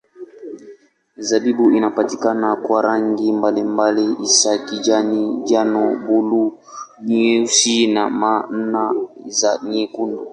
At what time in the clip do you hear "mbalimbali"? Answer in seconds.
3.33-4.15